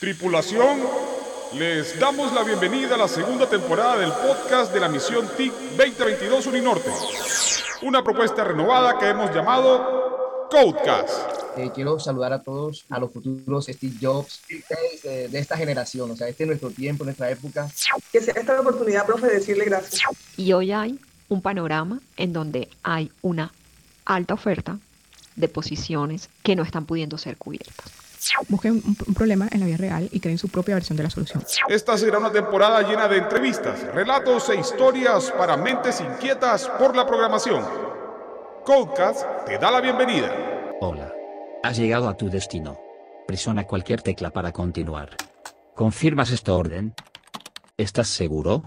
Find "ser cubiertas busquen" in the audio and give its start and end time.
27.18-28.72